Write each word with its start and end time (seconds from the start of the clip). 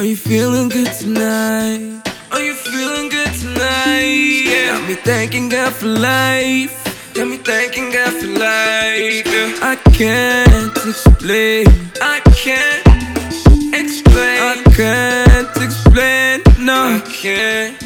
Are 0.00 0.04
you 0.06 0.16
feeling 0.16 0.70
good 0.70 0.90
tonight? 0.94 2.00
Are 2.32 2.40
you 2.40 2.54
feeling 2.54 3.10
good 3.10 3.34
tonight? 3.34 4.00
Yeah. 4.00 4.78
Got 4.78 4.88
me 4.88 4.94
thanking 4.94 5.50
God 5.50 5.74
for 5.74 5.88
life. 5.88 6.72
Got 7.12 7.28
me 7.28 7.36
thanking 7.36 7.92
God 7.92 8.10
for 8.14 8.28
life. 8.28 9.26
Yeah. 9.26 9.58
I 9.60 9.76
can't 9.92 10.74
explain. 10.88 11.66
I 12.00 12.20
can't 12.34 13.74
explain. 13.74 14.40
I 14.40 14.62
can't 14.74 15.56
explain. 15.58 16.64
No, 16.64 16.96
I 16.96 17.00
can't 17.04 17.76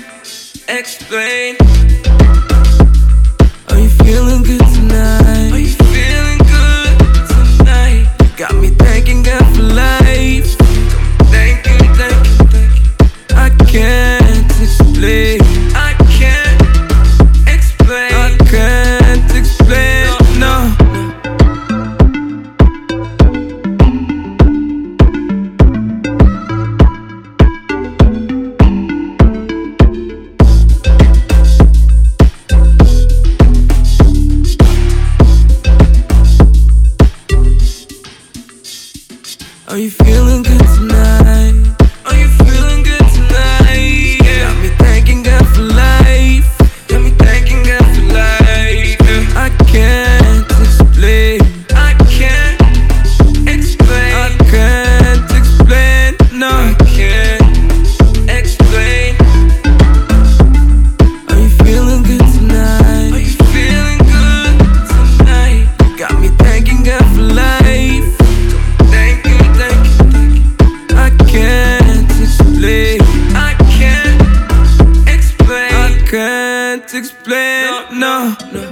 explain. 0.69 1.56
Are 3.70 3.80
you 3.80 3.88
feeling 3.88 4.45
good 4.45 4.65
tonight? 4.73 5.23
Are 39.75 39.78
you 39.78 39.91
feeling 39.91 40.44
good 40.44 40.61
tonight? 40.77 41.14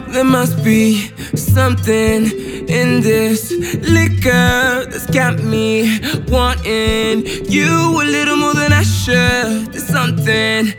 There 0.08 0.24
must 0.24 0.64
be 0.64 1.10
something 1.34 2.26
in 2.68 3.00
this 3.00 3.50
liquor 3.96 4.86
that's 4.90 5.06
got 5.06 5.42
me 5.42 5.98
wanting 6.28 7.26
you 7.50 7.70
a 8.02 8.04
little 8.04 8.36
more 8.36 8.54
than 8.54 8.72
I 8.72 8.82
should. 8.82 9.72
There's 9.72 9.86
something 9.86 10.72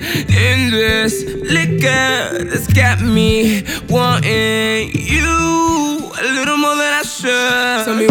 in 0.47 0.71
this 0.71 1.23
liquor 1.57 2.45
that's 2.49 2.71
got 2.73 3.01
me 3.01 3.63
wanting 3.89 4.91
you 4.93 6.11
a 6.21 6.23
little 6.37 6.57
more 6.57 6.75
than 6.75 6.93
I 6.93 7.03
should. 7.03 7.85
Tell 7.85 7.95
me 7.95 8.07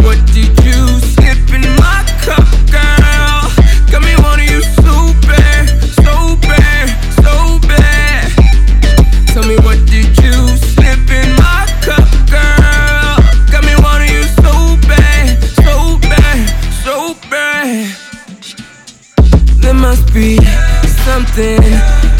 something 21.14 21.62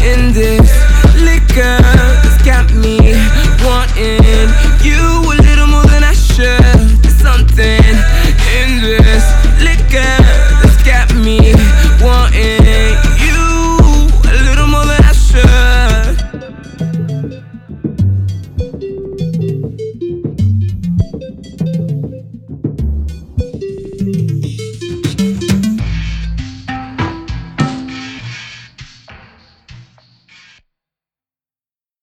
in 0.03 0.31
this 0.33 0.69
liquor. 1.15 1.82